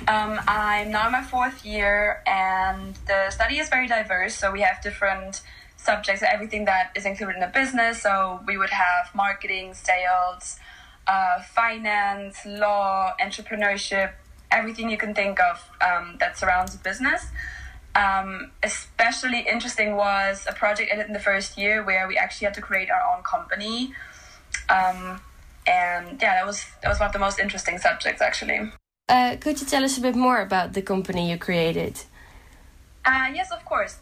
Um, 0.08 0.40
I'm 0.48 0.92
now 0.92 1.06
in 1.06 1.14
my 1.14 1.24
fourth 1.24 1.66
year, 1.66 2.22
and 2.28 2.96
the 3.08 3.30
study 3.32 3.60
is 3.60 3.70
very 3.70 3.88
diverse. 3.88 4.36
So 4.36 4.52
we 4.52 4.62
have 4.62 4.82
different 4.84 5.42
subjects, 5.78 6.22
everything 6.22 6.66
that 6.66 6.92
is 6.96 7.06
included 7.06 7.38
in 7.38 7.44
a 7.44 7.48
business. 7.48 8.02
So 8.02 8.42
we 8.46 8.58
would 8.58 8.72
have 8.72 9.16
marketing, 9.16 9.74
sales, 9.74 10.60
uh, 11.08 11.42
finance, 11.44 12.46
law, 12.46 13.14
entrepreneurship, 13.22 14.12
everything 14.56 14.90
you 14.90 14.98
can 14.98 15.14
think 15.14 15.40
of 15.40 15.70
um, 15.82 16.18
that 16.20 16.38
surrounds 16.38 16.74
a 16.74 16.78
business. 16.80 17.28
Um, 17.94 18.52
especially 18.64 19.40
interesting 19.48 19.96
was 19.96 20.46
a 20.50 20.54
project 20.54 20.92
I 20.92 20.96
did 20.98 21.08
in 21.08 21.14
the 21.14 21.20
first 21.20 21.58
year 21.58 21.84
where 21.84 22.08
we 22.08 22.18
actually 22.18 22.46
had 22.46 22.54
to 22.56 22.62
create 22.62 22.90
our 22.90 23.04
own 23.16 23.24
company. 23.24 23.94
Um, 24.70 25.22
and 25.68 26.22
yeah, 26.22 26.36
that 26.36 26.46
was 26.46 26.66
that 26.82 26.90
was 26.90 27.00
one 27.00 27.08
of 27.08 27.14
the 27.14 27.20
most 27.20 27.40
interesting 27.40 27.78
subjects 27.78 28.22
actually. 28.22 28.72
Uh, 29.08 29.38
could 29.40 29.62
you 29.62 29.68
tell 29.68 29.84
us 29.84 29.98
a 29.98 30.02
bit 30.02 30.16
more 30.16 30.42
about 30.42 30.74
the 30.74 30.82
company 30.82 31.30
you 31.32 31.38
created? 31.38 32.02
Uh, 33.06 33.28
yes, 33.34 33.52
of 33.52 33.64
course. 33.66 33.98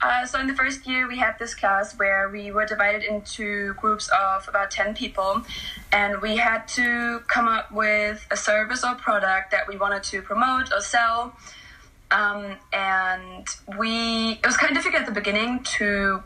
Uh, 0.00 0.26
so 0.26 0.38
in 0.38 0.46
the 0.46 0.54
first 0.54 0.86
year, 0.86 1.08
we 1.08 1.16
had 1.16 1.38
this 1.38 1.54
class 1.54 1.98
where 1.98 2.28
we 2.28 2.50
were 2.50 2.66
divided 2.66 3.02
into 3.02 3.72
groups 3.74 4.08
of 4.08 4.46
about 4.46 4.70
10 4.70 4.94
people, 4.94 5.42
and 5.90 6.20
we 6.20 6.36
had 6.36 6.68
to 6.68 7.20
come 7.28 7.48
up 7.48 7.72
with 7.72 8.26
a 8.30 8.36
service 8.36 8.84
or 8.84 8.94
product 8.94 9.50
that 9.52 9.66
we 9.66 9.76
wanted 9.76 10.02
to 10.02 10.20
promote 10.20 10.70
or 10.72 10.80
sell. 10.80 11.36
Um, 12.10 12.56
and 12.72 13.46
we, 13.78 14.32
it 14.32 14.46
was 14.46 14.56
kind 14.56 14.70
of 14.70 14.76
difficult 14.76 15.02
at 15.02 15.06
the 15.06 15.18
beginning 15.18 15.64
to 15.78 16.22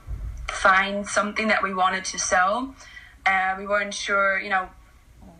find 0.49 1.07
something 1.07 1.49
that 1.49 1.63
we 1.63 1.73
wanted 1.73 2.05
to 2.07 2.19
sell. 2.19 2.75
Uh, 3.25 3.55
we 3.57 3.67
weren't 3.67 3.95
sure, 3.95 4.41
you 4.41 4.51
know, 4.51 4.69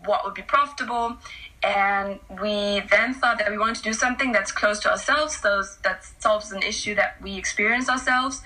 what 0.05 0.23
would 0.23 0.33
be 0.33 0.41
profitable. 0.41 1.17
And 1.63 2.19
we 2.41 2.81
then 2.89 3.13
thought 3.13 3.37
that 3.37 3.51
we 3.51 3.57
wanted 3.57 3.75
to 3.77 3.83
do 3.83 3.93
something 3.93 4.31
that's 4.31 4.51
close 4.51 4.79
to 4.79 4.91
ourselves, 4.91 5.37
so 5.37 5.63
that 5.83 6.05
solves 6.19 6.51
an 6.51 6.63
issue 6.63 6.95
that 6.95 7.21
we 7.21 7.37
experience 7.37 7.87
ourselves, 7.87 8.41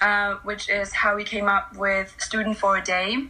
uh, 0.00 0.34
which 0.44 0.68
is 0.68 0.92
how 0.92 1.16
we 1.16 1.24
came 1.24 1.48
up 1.48 1.76
with 1.76 2.14
Student 2.18 2.56
for 2.58 2.76
a 2.76 2.82
Day, 2.82 3.26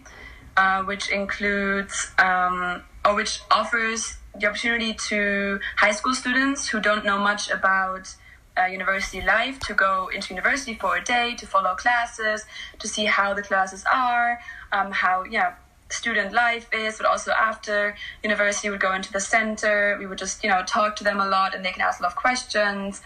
uh, 0.57 0.83
which 0.83 1.09
includes 1.11 2.11
um, 2.19 2.83
or 3.05 3.15
which 3.15 3.41
offers 3.51 4.17
the 4.39 4.47
opportunity 4.47 4.95
to 5.09 5.61
high 5.77 5.93
school 5.93 6.15
students 6.15 6.69
who 6.69 6.81
don't 6.81 7.05
know 7.05 7.19
much 7.19 7.51
about 7.51 8.15
uh, 8.59 8.67
university 8.67 9.23
life 9.23 9.59
to 9.61 9.75
go 9.75 10.09
into 10.15 10.35
university 10.35 10.75
for 10.75 10.97
a 10.97 11.05
day 11.05 11.35
to 11.35 11.47
follow 11.47 11.75
classes 11.75 12.45
to 12.79 12.87
see 12.87 13.07
how 13.07 13.33
the 13.33 13.43
classes 13.43 13.85
are 13.93 14.39
um, 14.73 14.91
how 14.91 15.25
yeah 15.25 15.55
student 15.93 16.33
life 16.33 16.69
is 16.73 16.97
but 16.99 17.07
also 17.07 17.33
after 17.33 17.95
university 18.23 18.71
would 18.71 18.81
go 18.81 18.93
into 18.95 19.13
the 19.13 19.21
center. 19.21 19.97
We 19.99 20.07
would 20.07 20.19
just 20.19 20.43
you 20.43 20.51
know 20.51 20.63
talk 20.67 20.97
to 20.97 21.05
them 21.05 21.21
a 21.21 21.27
lot 21.27 21.55
and 21.55 21.65
they 21.65 21.73
can 21.73 21.83
ask 21.83 22.01
a 22.01 22.03
lot 22.03 22.13
of 22.13 22.17
questions. 22.17 23.03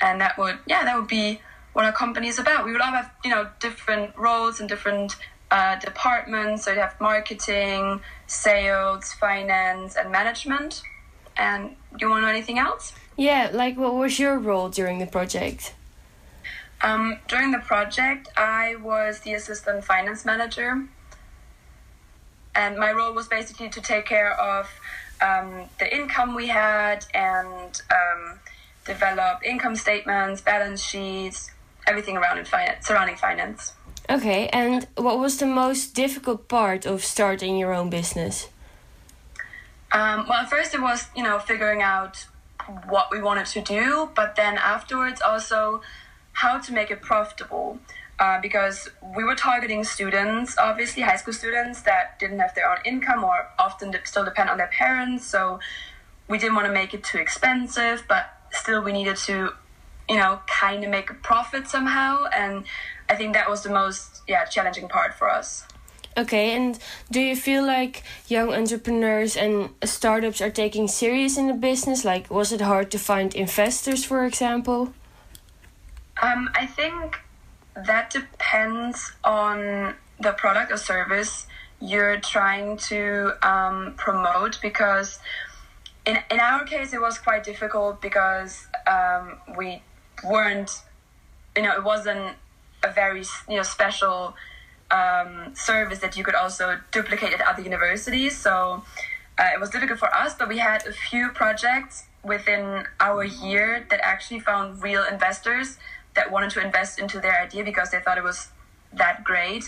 And 0.00 0.20
that 0.20 0.38
would 0.38 0.58
yeah 0.66 0.84
that 0.84 0.96
would 0.96 1.08
be 1.08 1.40
what 1.72 1.84
our 1.84 1.92
company 1.92 2.28
is 2.28 2.38
about. 2.38 2.64
We 2.64 2.72
would 2.72 2.80
all 2.80 2.92
have 2.92 3.10
you 3.24 3.30
know 3.30 3.48
different 3.60 4.16
roles 4.16 4.60
and 4.60 4.68
different 4.68 5.16
uh, 5.50 5.76
departments. 5.76 6.64
So 6.64 6.72
you 6.72 6.80
have 6.80 6.98
marketing 7.00 8.00
sales 8.26 9.12
finance 9.12 9.96
and 9.96 10.10
management. 10.10 10.82
And 11.36 11.76
do 11.96 12.06
you 12.06 12.10
want 12.10 12.22
to 12.22 12.26
know 12.26 12.32
anything 12.32 12.58
else? 12.58 12.92
Yeah, 13.16 13.50
like 13.52 13.76
what 13.76 13.94
was 13.94 14.18
your 14.18 14.38
role 14.38 14.68
during 14.68 14.98
the 14.98 15.06
project? 15.06 15.74
Um, 16.82 17.18
during 17.28 17.52
the 17.52 17.58
project, 17.58 18.28
I 18.36 18.76
was 18.76 19.20
the 19.20 19.34
assistant 19.34 19.84
finance 19.84 20.24
manager, 20.24 20.88
and 22.54 22.76
my 22.76 22.92
role 22.92 23.12
was 23.12 23.28
basically 23.28 23.68
to 23.70 23.80
take 23.80 24.06
care 24.06 24.32
of 24.40 24.68
um, 25.20 25.68
the 25.78 25.94
income 25.94 26.34
we 26.34 26.48
had 26.48 27.06
and 27.14 27.80
um, 27.90 28.38
develop 28.84 29.42
income 29.44 29.76
statements, 29.76 30.40
balance 30.40 30.82
sheets, 30.82 31.50
everything 31.86 32.16
around 32.16 32.38
in 32.38 32.44
finance, 32.44 32.86
surrounding 32.86 33.16
finance. 33.16 33.72
Okay, 34.10 34.48
and 34.48 34.86
what 34.96 35.18
was 35.18 35.38
the 35.38 35.46
most 35.46 35.94
difficult 35.94 36.48
part 36.48 36.84
of 36.84 37.04
starting 37.04 37.56
your 37.56 37.72
own 37.72 37.88
business? 37.88 38.48
Um, 39.92 40.26
well, 40.28 40.40
at 40.40 40.50
first 40.50 40.74
it 40.74 40.80
was 40.80 41.06
you 41.14 41.22
know 41.22 41.38
figuring 41.38 41.82
out 41.82 42.26
what 42.88 43.10
we 43.10 43.20
wanted 43.20 43.46
to 43.46 43.60
do, 43.60 44.10
but 44.14 44.36
then 44.36 44.56
afterwards 44.56 45.20
also 45.20 45.82
how 46.32 46.58
to 46.58 46.72
make 46.72 46.90
it 46.90 47.02
profitable. 47.02 47.78
Uh, 48.22 48.40
because 48.40 48.88
we 49.16 49.24
were 49.24 49.34
targeting 49.34 49.82
students, 49.82 50.56
obviously 50.56 51.02
high 51.02 51.16
school 51.16 51.34
students 51.34 51.82
that 51.82 52.16
didn't 52.20 52.38
have 52.38 52.54
their 52.54 52.70
own 52.70 52.76
income 52.84 53.24
or 53.24 53.48
often 53.58 53.92
still 54.04 54.24
depend 54.24 54.48
on 54.48 54.56
their 54.56 54.68
parents. 54.68 55.26
So 55.26 55.58
we 56.28 56.38
didn't 56.38 56.54
want 56.54 56.68
to 56.68 56.72
make 56.72 56.94
it 56.94 57.02
too 57.02 57.18
expensive, 57.18 58.04
but 58.06 58.32
still 58.52 58.80
we 58.80 58.92
needed 58.92 59.16
to, 59.26 59.50
you 60.08 60.14
know, 60.14 60.38
kind 60.46 60.84
of 60.84 60.90
make 60.90 61.10
a 61.10 61.14
profit 61.14 61.66
somehow. 61.66 62.26
And 62.32 62.62
I 63.08 63.16
think 63.16 63.34
that 63.34 63.50
was 63.50 63.64
the 63.64 63.70
most 63.70 64.22
yeah 64.28 64.44
challenging 64.44 64.88
part 64.88 65.14
for 65.14 65.28
us. 65.28 65.66
Okay, 66.16 66.54
and 66.54 66.78
do 67.10 67.20
you 67.20 67.34
feel 67.34 67.66
like 67.66 68.04
young 68.28 68.54
entrepreneurs 68.54 69.36
and 69.36 69.70
startups 69.82 70.40
are 70.40 70.50
taking 70.64 70.86
serious 70.86 71.36
in 71.36 71.48
the 71.48 71.54
business? 71.54 72.04
Like, 72.04 72.30
was 72.30 72.52
it 72.52 72.60
hard 72.60 72.92
to 72.92 73.00
find 73.00 73.34
investors, 73.34 74.04
for 74.04 74.24
example? 74.24 74.94
Um, 76.22 76.50
I 76.54 76.66
think 76.66 77.18
that 77.74 78.10
depends 78.10 79.12
on 79.24 79.94
the 80.20 80.32
product 80.32 80.70
or 80.70 80.76
service 80.76 81.46
you're 81.80 82.20
trying 82.20 82.76
to 82.76 83.32
um, 83.42 83.94
promote 83.96 84.60
because 84.62 85.18
in, 86.06 86.16
in 86.30 86.38
our 86.38 86.64
case 86.64 86.92
it 86.92 87.00
was 87.00 87.18
quite 87.18 87.42
difficult 87.42 88.00
because 88.00 88.66
um, 88.86 89.38
we 89.56 89.82
weren't 90.24 90.82
you 91.56 91.62
know 91.62 91.74
it 91.74 91.82
wasn't 91.82 92.36
a 92.84 92.92
very 92.92 93.24
you 93.48 93.56
know 93.56 93.62
special 93.62 94.34
um, 94.90 95.52
service 95.54 95.98
that 95.98 96.16
you 96.16 96.22
could 96.22 96.34
also 96.34 96.78
duplicate 96.92 97.32
at 97.32 97.40
other 97.40 97.62
universities. 97.62 98.36
So 98.36 98.84
uh, 99.38 99.48
it 99.54 99.58
was 99.58 99.70
difficult 99.70 99.98
for 99.98 100.14
us 100.14 100.34
but 100.34 100.48
we 100.48 100.58
had 100.58 100.86
a 100.86 100.92
few 100.92 101.30
projects 101.30 102.04
within 102.22 102.84
our 103.00 103.24
year 103.24 103.84
that 103.90 103.98
actually 104.02 104.38
found 104.38 104.80
real 104.82 105.04
investors 105.10 105.78
that 106.14 106.30
wanted 106.30 106.50
to 106.50 106.60
invest 106.60 106.98
into 106.98 107.20
their 107.20 107.40
idea 107.42 107.64
because 107.64 107.90
they 107.90 108.00
thought 108.00 108.18
it 108.18 108.24
was 108.24 108.48
that 108.92 109.24
great. 109.24 109.64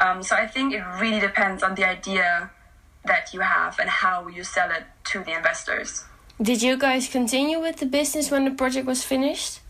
Um, 0.00 0.22
so 0.22 0.36
I 0.36 0.46
think 0.46 0.72
it 0.74 0.82
really 1.00 1.20
depends 1.20 1.62
on 1.62 1.74
the 1.74 1.84
idea 1.84 2.50
that 3.04 3.32
you 3.34 3.40
have 3.40 3.78
and 3.78 3.88
how 3.88 4.28
you 4.28 4.44
sell 4.44 4.70
it 4.70 4.84
to 5.04 5.24
the 5.24 5.36
investors. 5.36 6.04
Did 6.40 6.62
you 6.62 6.76
guys 6.76 7.08
continue 7.08 7.58
with 7.58 7.78
the 7.78 7.86
business 7.86 8.30
when 8.30 8.44
the 8.44 8.52
project 8.52 8.86
was 8.86 9.02
finished? 9.02 9.60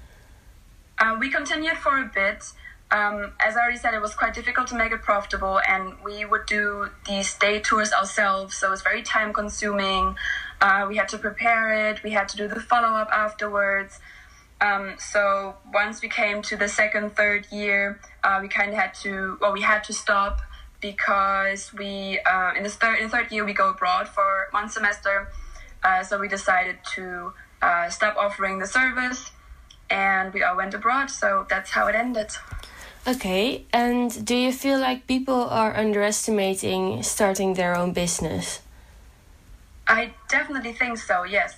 Uh, 0.99 1.17
we 1.19 1.31
continued 1.31 1.79
for 1.79 1.99
a 1.99 2.11
bit. 2.13 2.45
Um, 2.91 3.33
as 3.39 3.57
I 3.57 3.61
already 3.61 3.79
said, 3.79 3.95
it 3.95 4.01
was 4.01 4.15
quite 4.15 4.35
difficult 4.35 4.67
to 4.69 4.75
make 4.75 4.93
it 4.93 5.03
profitable, 5.03 5.61
and 5.69 5.93
we 6.03 6.25
would 6.25 6.47
do 6.47 6.89
these 7.07 7.35
day 7.35 7.61
tours 7.61 7.93
ourselves, 7.93 8.57
so 8.57 8.69
it 8.69 8.71
was 8.71 8.83
very 8.83 9.03
time 9.03 9.33
consuming. 9.33 10.17
Uh, 10.61 10.87
we 10.89 10.97
had 10.97 11.09
to 11.11 11.19
prepare 11.19 11.91
it, 11.91 12.03
we 12.03 12.11
had 12.11 12.29
to 12.31 12.37
do 12.37 12.49
the 12.49 12.61
follow 12.61 12.89
up 12.89 13.11
afterwards. 13.13 14.01
Um, 14.61 14.97
so 14.99 15.57
once 15.73 16.03
we 16.03 16.09
came 16.09 16.43
to 16.43 16.57
the 16.57 16.69
second, 16.69 17.15
third 17.15 17.47
year, 17.53 18.01
uh, 18.25 18.39
we 18.43 18.49
kind 18.49 18.71
of 18.71 18.77
had 18.77 18.95
to, 19.03 19.39
well, 19.41 19.53
we 19.53 19.61
had 19.61 19.85
to 19.85 19.93
stop 19.93 20.41
because 20.81 21.73
we, 21.73 22.19
uh, 22.21 22.53
in 22.57 22.63
the 22.65 22.69
third, 22.69 22.99
in 22.99 23.05
the 23.05 23.11
third 23.11 23.31
year, 23.31 23.45
we 23.45 23.53
go 23.53 23.71
abroad 23.71 24.09
for 24.09 24.49
one 24.51 24.69
semester. 24.69 25.29
Uh, 25.83 26.03
so 26.03 26.19
we 26.19 26.29
decided 26.29 26.77
to 26.95 27.33
uh, 27.63 27.89
stop 27.89 28.17
offering 28.17 28.59
the 28.59 28.67
service, 28.67 29.31
and 29.91 30.35
we 30.35 30.43
all 30.43 30.57
went 30.57 30.75
abroad. 30.75 31.09
So 31.09 31.47
that's 31.49 31.71
how 31.71 31.87
it 31.87 31.95
ended. 31.95 32.31
Okay, 33.07 33.65
and 33.73 34.25
do 34.27 34.35
you 34.35 34.53
feel 34.53 34.79
like 34.79 35.07
people 35.07 35.49
are 35.49 35.75
underestimating 35.75 37.03
starting 37.03 37.55
their 37.55 37.77
own 37.77 37.93
business? 37.93 38.61
I 39.87 40.13
definitely 40.29 40.73
think 40.73 40.99
so. 40.99 41.23
Yes, 41.23 41.57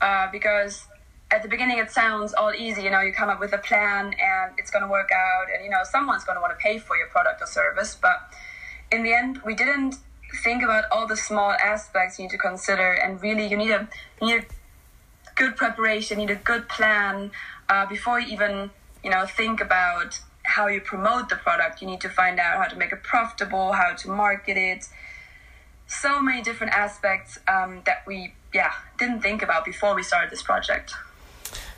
uh, 0.00 0.28
because 0.32 0.86
at 1.30 1.42
the 1.42 1.48
beginning 1.48 1.78
it 1.78 1.90
sounds 1.90 2.32
all 2.34 2.52
easy. 2.54 2.82
You 2.82 2.90
know, 2.90 3.00
you 3.00 3.12
come 3.12 3.28
up 3.28 3.40
with 3.40 3.52
a 3.52 3.58
plan 3.58 4.06
and 4.06 4.52
it's 4.58 4.70
going 4.70 4.84
to 4.84 4.90
work 4.90 5.10
out, 5.12 5.46
and 5.52 5.64
you 5.64 5.70
know 5.70 5.82
someone's 5.84 6.24
going 6.24 6.36
to 6.36 6.40
want 6.40 6.56
to 6.56 6.62
pay 6.62 6.78
for 6.78 6.96
your 6.96 7.08
product 7.08 7.42
or 7.42 7.46
service. 7.46 7.96
But 8.00 8.32
in 8.92 9.02
the 9.02 9.12
end, 9.12 9.40
we 9.44 9.54
didn't 9.54 9.96
think 10.42 10.62
about 10.62 10.84
all 10.90 11.06
the 11.06 11.16
small 11.16 11.50
aspects 11.52 12.18
you 12.18 12.24
need 12.24 12.30
to 12.30 12.38
consider, 12.38 12.92
and 12.92 13.20
really, 13.20 13.46
you 13.46 13.56
need 13.56 13.70
a 13.70 13.88
you 14.20 14.28
need 14.28 14.42
a 14.42 15.32
good 15.34 15.56
preparation, 15.56 16.20
you 16.20 16.26
need 16.26 16.32
a 16.32 16.40
good 16.40 16.68
plan 16.68 17.32
uh, 17.68 17.86
before 17.86 18.20
you 18.20 18.28
even 18.28 18.70
you 19.02 19.10
know 19.10 19.26
think 19.26 19.60
about 19.60 20.20
how 20.44 20.68
you 20.68 20.80
promote 20.80 21.28
the 21.28 21.36
product. 21.36 21.82
You 21.82 21.88
need 21.88 22.00
to 22.02 22.08
find 22.08 22.38
out 22.38 22.56
how 22.58 22.68
to 22.68 22.76
make 22.76 22.92
it 22.92 23.02
profitable, 23.02 23.72
how 23.72 23.94
to 23.94 24.08
market 24.08 24.56
it. 24.56 24.88
So 25.88 26.20
many 26.20 26.42
different 26.42 26.72
aspects 26.72 27.38
um, 27.48 27.82
that 27.84 28.04
we 28.06 28.34
yeah 28.54 28.72
didn't 28.96 29.22
think 29.22 29.42
about 29.42 29.64
before 29.64 29.96
we 29.96 30.04
started 30.04 30.30
this 30.30 30.42
project. 30.42 30.94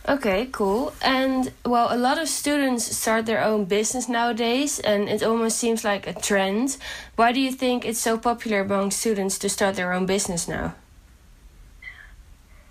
Okay, 0.07 0.49
cool. 0.53 0.93
And 1.03 1.53
well, 1.65 1.89
a 1.91 1.97
lot 1.97 2.19
of 2.19 2.29
students 2.29 2.97
start 2.97 3.27
their 3.27 3.43
own 3.43 3.65
business 3.65 4.09
nowadays, 4.09 4.79
and 4.81 5.09
it 5.09 5.23
almost 5.23 5.59
seems 5.59 5.85
like 5.85 6.07
a 6.07 6.13
trend. 6.13 6.77
Why 7.17 7.33
do 7.33 7.41
you 7.41 7.53
think 7.53 7.85
it's 7.85 8.01
so 8.01 8.19
popular 8.19 8.61
among 8.61 8.91
students 8.91 9.39
to 9.39 9.49
start 9.49 9.77
their 9.77 9.93
own 9.93 10.07
business 10.07 10.49
now? 10.49 10.75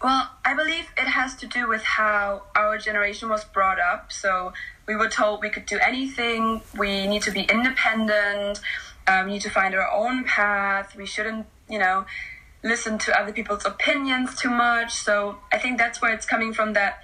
Well, 0.02 0.30
I 0.46 0.54
believe 0.54 0.86
it 0.96 1.08
has 1.08 1.36
to 1.38 1.48
do 1.48 1.68
with 1.68 1.84
how 1.84 2.44
our 2.56 2.78
generation 2.78 3.30
was 3.30 3.44
brought 3.44 3.80
up. 3.80 4.12
So 4.12 4.54
we 4.88 4.96
were 4.96 5.10
told 5.10 5.42
we 5.42 5.50
could 5.50 5.66
do 5.66 5.80
anything. 5.80 6.62
We 6.78 7.08
need 7.08 7.24
to 7.24 7.32
be 7.32 7.42
independent. 7.42 8.62
Um, 9.08 9.26
we 9.26 9.34
need 9.34 9.42
to 9.42 9.50
find 9.50 9.74
our 9.74 9.90
own 9.92 10.24
path. 10.24 10.96
We 10.96 11.06
shouldn't, 11.06 11.48
you 11.68 11.80
know, 11.80 12.06
listen 12.64 12.98
to 13.00 13.20
other 13.20 13.32
people's 13.32 13.66
opinions 13.66 14.36
too 14.36 14.50
much. 14.50 14.94
So 14.94 15.40
I 15.52 15.58
think 15.58 15.78
that's 15.78 16.02
where 16.02 16.14
it's 16.14 16.26
coming 16.26 16.54
from. 16.54 16.74
That 16.74 17.02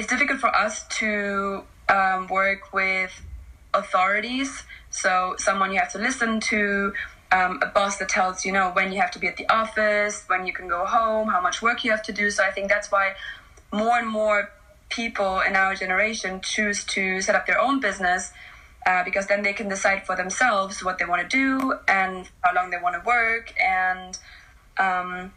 it's 0.00 0.08
difficult 0.08 0.40
for 0.40 0.54
us 0.56 0.86
to 0.88 1.62
um, 1.90 2.26
work 2.28 2.72
with 2.72 3.12
authorities. 3.74 4.62
So 4.88 5.34
someone 5.36 5.72
you 5.72 5.78
have 5.78 5.92
to 5.92 5.98
listen 5.98 6.40
to, 6.40 6.94
um, 7.30 7.60
a 7.62 7.66
boss 7.66 7.98
that 7.98 8.08
tells 8.08 8.46
you 8.46 8.50
know 8.50 8.70
when 8.70 8.92
you 8.92 9.00
have 9.02 9.10
to 9.10 9.18
be 9.18 9.26
at 9.26 9.36
the 9.36 9.46
office, 9.50 10.24
when 10.26 10.46
you 10.46 10.54
can 10.54 10.68
go 10.68 10.86
home, 10.86 11.28
how 11.28 11.42
much 11.42 11.60
work 11.60 11.84
you 11.84 11.90
have 11.90 12.02
to 12.04 12.14
do. 12.14 12.30
So 12.30 12.42
I 12.42 12.50
think 12.50 12.70
that's 12.70 12.90
why 12.90 13.12
more 13.74 13.98
and 13.98 14.08
more 14.08 14.50
people 14.88 15.40
in 15.40 15.54
our 15.54 15.74
generation 15.74 16.40
choose 16.40 16.82
to 16.84 17.20
set 17.20 17.34
up 17.34 17.46
their 17.46 17.60
own 17.60 17.78
business 17.78 18.32
uh, 18.86 19.04
because 19.04 19.26
then 19.26 19.42
they 19.42 19.52
can 19.52 19.68
decide 19.68 20.06
for 20.06 20.16
themselves 20.16 20.82
what 20.82 20.96
they 20.98 21.04
want 21.04 21.20
to 21.20 21.28
do 21.28 21.74
and 21.86 22.26
how 22.40 22.54
long 22.54 22.70
they 22.70 22.78
want 22.82 22.94
to 22.96 23.06
work 23.06 23.52
and 23.60 24.18
um, 24.78 25.32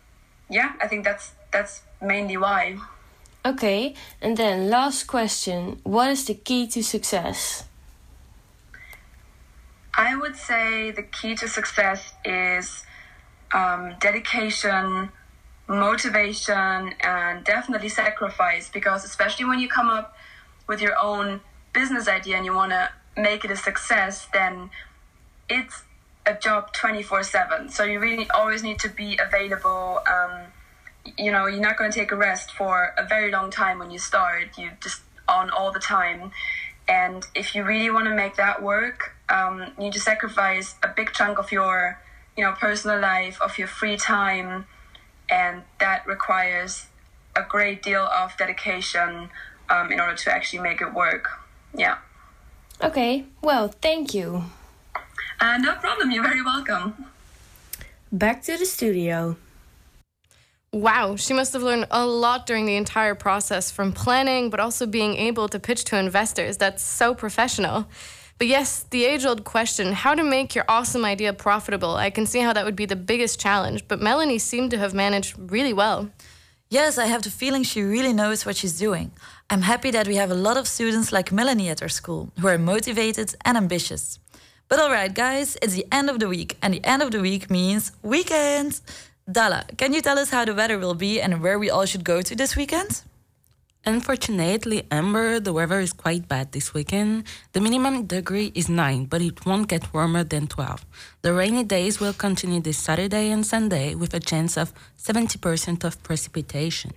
yeah 0.49 0.73
i 0.81 0.87
think 0.87 1.05
that's 1.05 1.33
that's 1.51 1.81
mainly 2.01 2.35
why 2.37 2.75
Okay, 3.45 3.93
and 4.21 4.37
then 4.37 4.69
last 4.69 5.05
question 5.05 5.81
What 5.83 6.09
is 6.09 6.25
the 6.25 6.33
key 6.33 6.65
to 6.67 6.81
success? 6.81 7.65
I 9.95 10.15
would 10.15 10.37
say 10.37 10.91
the 10.91 11.03
key 11.03 11.35
to 11.35 11.47
success 11.49 12.13
is 12.23 12.83
um, 13.53 13.95
dedication, 13.99 15.09
motivation, 15.67 16.93
and 17.01 17.43
definitely 17.43 17.89
sacrifice. 17.89 18.69
Because 18.69 19.03
especially 19.03 19.45
when 19.45 19.59
you 19.59 19.67
come 19.67 19.89
up 19.89 20.15
with 20.67 20.81
your 20.81 20.97
own 20.97 21.41
business 21.73 22.07
idea 22.07 22.37
and 22.37 22.45
you 22.45 22.55
want 22.55 22.71
to 22.71 22.89
make 23.17 23.43
it 23.43 23.51
a 23.51 23.57
success, 23.57 24.27
then 24.31 24.69
it's 25.49 25.83
a 26.25 26.33
job 26.33 26.71
24 26.71 27.23
7. 27.23 27.69
So 27.69 27.83
you 27.83 27.99
really 27.99 28.29
always 28.29 28.63
need 28.63 28.79
to 28.79 28.89
be 28.89 29.19
available. 29.21 30.01
Um, 30.07 30.32
you 31.17 31.31
know, 31.31 31.45
you're 31.47 31.61
not 31.61 31.77
going 31.77 31.91
to 31.91 31.97
take 31.97 32.11
a 32.11 32.15
rest 32.15 32.51
for 32.51 32.93
a 32.97 33.05
very 33.05 33.31
long 33.31 33.51
time 33.51 33.79
when 33.79 33.91
you 33.91 33.99
start. 33.99 34.57
You 34.57 34.71
just 34.81 35.01
on 35.27 35.49
all 35.49 35.71
the 35.71 35.79
time. 35.79 36.31
And 36.87 37.25
if 37.33 37.55
you 37.55 37.63
really 37.63 37.89
want 37.89 38.07
to 38.07 38.15
make 38.15 38.35
that 38.35 38.61
work, 38.61 39.15
um, 39.29 39.71
you 39.77 39.85
need 39.85 39.93
to 39.93 39.99
sacrifice 39.99 40.75
a 40.83 40.89
big 40.89 41.13
chunk 41.13 41.39
of 41.39 41.51
your, 41.51 41.99
you 42.35 42.43
know, 42.43 42.51
personal 42.53 42.99
life, 42.99 43.41
of 43.41 43.57
your 43.57 43.67
free 43.67 43.95
time, 43.95 44.65
and 45.29 45.63
that 45.79 46.05
requires 46.05 46.87
a 47.35 47.41
great 47.41 47.81
deal 47.81 48.03
of 48.03 48.35
dedication 48.37 49.29
um, 49.69 49.91
in 49.91 49.99
order 49.99 50.15
to 50.15 50.33
actually 50.33 50.59
make 50.59 50.81
it 50.81 50.93
work. 50.93 51.29
Yeah. 51.73 51.97
Okay, 52.81 53.25
well, 53.41 53.69
thank 53.69 54.13
you. 54.13 54.43
Uh, 55.39 55.57
no 55.57 55.75
problem. 55.75 56.11
You're 56.11 56.23
very 56.23 56.43
welcome. 56.43 57.05
Back 58.11 58.43
to 58.43 58.57
the 58.57 58.65
studio. 58.65 59.37
Wow, 60.73 61.17
she 61.17 61.35
must 61.35 61.53
have 61.53 61.61
learned 61.61 61.85
a 61.91 62.03
lot 62.03 62.47
during 62.47 62.65
the 62.65 62.75
entire 62.75 63.13
process 63.13 63.69
from 63.69 63.93
planning, 63.93 64.49
but 64.49 64.59
also 64.59 64.87
being 64.87 65.15
able 65.17 65.47
to 65.49 65.59
pitch 65.59 65.83
to 65.85 65.99
investors. 65.99 66.57
That's 66.57 66.81
so 66.81 67.13
professional. 67.13 67.87
But 68.39 68.47
yes, 68.47 68.81
the 68.89 69.05
age 69.05 69.23
old 69.23 69.43
question 69.43 69.93
how 69.93 70.15
to 70.15 70.23
make 70.23 70.55
your 70.55 70.65
awesome 70.67 71.05
idea 71.05 71.31
profitable. 71.31 71.95
I 71.95 72.09
can 72.09 72.25
see 72.25 72.39
how 72.39 72.53
that 72.53 72.65
would 72.65 72.75
be 72.75 72.87
the 72.87 72.95
biggest 72.95 73.39
challenge, 73.39 73.87
but 73.87 74.01
Melanie 74.01 74.39
seemed 74.39 74.71
to 74.71 74.79
have 74.79 74.95
managed 74.95 75.35
really 75.37 75.73
well. 75.73 76.09
Yes, 76.69 76.97
I 76.97 77.05
have 77.05 77.21
the 77.21 77.29
feeling 77.29 77.61
she 77.61 77.83
really 77.83 78.11
knows 78.11 78.43
what 78.43 78.55
she's 78.55 78.79
doing. 78.79 79.11
I'm 79.51 79.61
happy 79.61 79.91
that 79.91 80.07
we 80.07 80.15
have 80.15 80.31
a 80.31 80.41
lot 80.47 80.57
of 80.57 80.67
students 80.67 81.11
like 81.11 81.31
Melanie 81.31 81.69
at 81.69 81.83
our 81.83 81.87
school 81.89 82.31
who 82.39 82.47
are 82.47 82.57
motivated 82.57 83.35
and 83.45 83.57
ambitious. 83.57 84.17
But 84.69 84.79
alright, 84.79 85.13
guys, 85.13 85.55
it's 85.61 85.75
the 85.75 85.85
end 85.91 86.09
of 86.09 86.17
the 86.17 86.27
week, 86.27 86.57
and 86.63 86.73
the 86.73 86.83
end 86.83 87.03
of 87.03 87.11
the 87.11 87.21
week 87.21 87.51
means 87.51 87.91
weekend. 88.01 88.81
Dala, 89.31 89.63
can 89.77 89.93
you 89.93 90.01
tell 90.01 90.19
us 90.19 90.31
how 90.31 90.43
the 90.43 90.53
weather 90.53 90.77
will 90.77 90.95
be 90.95 91.21
and 91.21 91.41
where 91.41 91.57
we 91.57 91.69
all 91.69 91.85
should 91.85 92.03
go 92.03 92.21
to 92.21 92.35
this 92.35 92.57
weekend? 92.57 93.03
Unfortunately, 93.85 94.83
Amber, 94.91 95.39
the 95.39 95.53
weather 95.53 95.79
is 95.79 95.93
quite 95.93 96.27
bad 96.27 96.51
this 96.51 96.73
weekend. 96.73 97.23
The 97.53 97.61
minimum 97.61 98.05
degree 98.05 98.51
is 98.53 98.67
9, 98.67 99.05
but 99.05 99.21
it 99.21 99.45
won't 99.45 99.69
get 99.69 99.93
warmer 99.93 100.25
than 100.25 100.47
12. 100.47 100.85
The 101.21 101.33
rainy 101.33 101.63
days 101.63 102.01
will 102.01 102.11
continue 102.11 102.59
this 102.59 102.77
Saturday 102.77 103.29
and 103.29 103.45
Sunday 103.45 103.95
with 103.95 104.13
a 104.13 104.19
chance 104.19 104.57
of 104.57 104.73
70% 104.97 105.85
of 105.85 106.03
precipitation. 106.03 106.91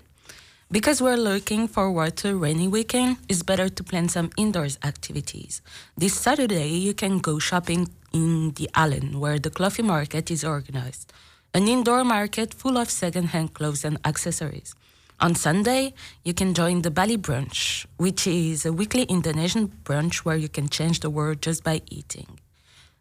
Because 0.68 1.00
we're 1.00 1.16
looking 1.16 1.68
forward 1.68 2.16
to 2.16 2.30
a 2.30 2.34
rainy 2.34 2.66
weekend, 2.66 3.18
it's 3.28 3.44
better 3.44 3.68
to 3.68 3.84
plan 3.84 4.08
some 4.08 4.30
indoors 4.36 4.78
activities. 4.82 5.62
This 5.96 6.14
Saturday, 6.14 6.70
you 6.70 6.92
can 6.92 7.18
go 7.18 7.38
shopping 7.38 7.88
in 8.12 8.50
the 8.52 8.68
Allen, 8.74 9.20
where 9.20 9.38
the 9.38 9.50
coffee 9.50 9.84
market 9.84 10.28
is 10.28 10.42
organized, 10.42 11.12
an 11.56 11.68
indoor 11.68 12.04
market 12.04 12.52
full 12.52 12.76
of 12.76 12.90
second-hand 12.90 13.54
clothes 13.54 13.82
and 13.82 13.96
accessories. 14.04 14.74
On 15.20 15.34
Sunday, 15.34 15.94
you 16.22 16.34
can 16.34 16.52
join 16.52 16.82
the 16.82 16.90
Bali 16.90 17.16
Brunch, 17.16 17.86
which 17.96 18.26
is 18.26 18.66
a 18.66 18.72
weekly 18.74 19.04
Indonesian 19.04 19.68
brunch 19.82 20.16
where 20.18 20.36
you 20.36 20.50
can 20.50 20.68
change 20.68 21.00
the 21.00 21.08
world 21.08 21.40
just 21.40 21.64
by 21.64 21.80
eating. 21.88 22.38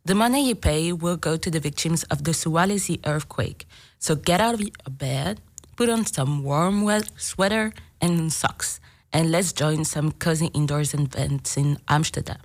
The 0.06 0.15
money 0.15 0.48
you 0.48 0.56
pay 0.56 0.94
will 0.94 1.18
go 1.18 1.36
to 1.36 1.52
the 1.52 1.60
victims 1.60 2.04
of 2.06 2.24
the 2.24 2.32
Sulawesi 2.32 3.06
earthquake. 3.06 3.68
So 4.00 4.15
get 4.15 4.39
out 4.39 4.54
of 4.54 4.62
your 4.62 4.72
bed, 4.89 5.41
put 5.76 5.89
on 5.89 6.06
some 6.06 6.41
warm 6.41 6.88
sweater 7.18 7.74
and 8.00 8.32
socks, 8.32 8.80
and 9.12 9.32
let's 9.32 9.52
join 9.52 9.84
some 9.84 10.13
cozy 10.13 10.50
indoors 10.54 10.94
events 10.94 11.58
in 11.58 11.78
Amsterdam. 11.89 12.39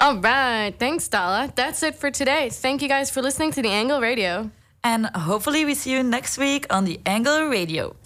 All 0.00 0.16
right, 0.18 0.74
thanks, 0.76 1.06
Dala. 1.06 1.52
That's 1.54 1.84
it 1.84 1.94
for 1.94 2.10
today. 2.10 2.48
Thank 2.50 2.82
you 2.82 2.88
guys 2.88 3.08
for 3.08 3.22
listening 3.22 3.52
to 3.52 3.62
the 3.62 3.70
Angle 3.70 4.00
Radio. 4.00 4.50
And 4.84 5.06
hopefully, 5.14 5.64
we 5.64 5.74
see 5.74 5.92
you 5.92 6.02
next 6.02 6.38
week 6.38 6.66
on 6.70 6.84
the 6.84 7.00
Angle 7.04 7.48
Radio. 7.48 7.96